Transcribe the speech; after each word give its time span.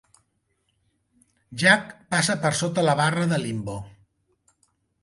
Jack 1.65 1.93
passa 2.15 2.37
per 2.47 2.53
sota 2.63 2.87
la 2.89 2.97
barra 3.03 3.31
de 3.35 3.41
Limbo. 3.45 3.79